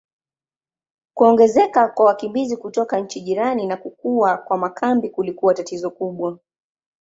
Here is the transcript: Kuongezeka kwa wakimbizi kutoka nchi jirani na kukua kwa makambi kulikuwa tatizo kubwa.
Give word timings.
Kuongezeka 1.13 1.87
kwa 1.87 2.05
wakimbizi 2.05 2.57
kutoka 2.57 2.99
nchi 2.99 3.21
jirani 3.21 3.65
na 3.67 3.77
kukua 3.77 4.37
kwa 4.37 4.57
makambi 4.57 5.09
kulikuwa 5.09 5.53
tatizo 5.53 5.89
kubwa. 5.91 6.37